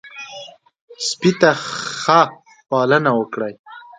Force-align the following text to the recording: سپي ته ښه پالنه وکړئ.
سپي 1.07 1.31
ته 1.39 1.49
ښه 2.03 2.21
پالنه 2.69 3.11
وکړئ. 3.19 3.53